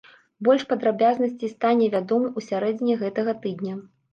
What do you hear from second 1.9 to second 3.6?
вядома ў сярэдзіне гэтага